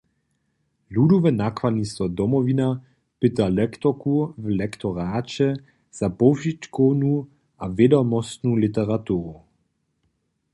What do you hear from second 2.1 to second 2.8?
Domowina